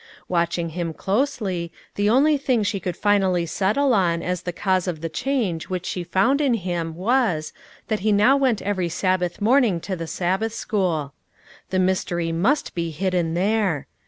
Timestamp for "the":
1.93-2.09, 4.41-4.51, 5.01-5.09, 9.95-10.07, 11.69-11.77